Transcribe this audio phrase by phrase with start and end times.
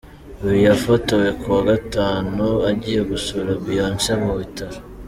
[0.43, 4.77] Uyu yafotowe kuwa Gatanu agiye gusura Beyonce mu bitaro.